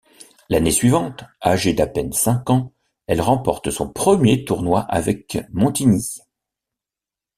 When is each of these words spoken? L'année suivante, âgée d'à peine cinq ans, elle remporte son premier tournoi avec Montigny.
L'année 0.49 0.71
suivante, 0.71 1.25
âgée 1.43 1.75
d'à 1.75 1.85
peine 1.85 2.11
cinq 2.11 2.49
ans, 2.49 2.73
elle 3.05 3.21
remporte 3.21 3.69
son 3.69 3.87
premier 3.87 4.43
tournoi 4.43 4.79
avec 4.89 5.37
Montigny. 5.51 6.21